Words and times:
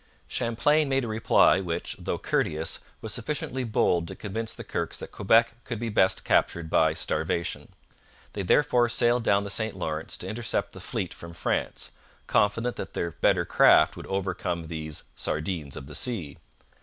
Champlain 0.27 0.89
made 0.89 1.03
a 1.05 1.07
reply 1.07 1.59
which, 1.59 1.95
though 1.99 2.17
courteous, 2.17 2.79
was 3.01 3.13
sufficiently 3.13 3.63
bold 3.63 4.07
to 4.07 4.15
convince 4.15 4.51
the 4.51 4.63
Kirkes 4.63 4.97
that 4.97 5.11
Quebec 5.11 5.63
could 5.63 5.79
be 5.79 5.89
best 5.89 6.23
captured 6.23 6.71
by 6.71 6.93
starvation. 6.95 7.71
They 8.33 8.41
therefore 8.41 8.89
sailed 8.89 9.21
down 9.23 9.43
the 9.43 9.51
St 9.51 9.75
Lawrence 9.77 10.17
to 10.17 10.27
intercept 10.27 10.71
the 10.71 10.79
fleet 10.79 11.13
from 11.13 11.33
France, 11.33 11.91
confident 12.25 12.77
that 12.77 12.93
their 12.93 13.11
better 13.11 13.45
craft 13.45 13.95
would 13.95 14.07
overcome 14.07 14.65
these 14.65 15.03
'sardines 15.15 15.75
of 15.75 15.85
the 15.85 15.93
sea.' 15.93 16.37